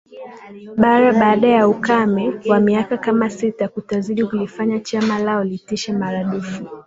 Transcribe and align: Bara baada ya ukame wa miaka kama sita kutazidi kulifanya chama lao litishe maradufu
Bara 0.77 1.13
baada 1.13 1.47
ya 1.47 1.67
ukame 1.67 2.33
wa 2.49 2.59
miaka 2.59 2.97
kama 2.97 3.29
sita 3.29 3.67
kutazidi 3.67 4.25
kulifanya 4.25 4.79
chama 4.79 5.19
lao 5.19 5.43
litishe 5.43 5.93
maradufu 5.93 6.65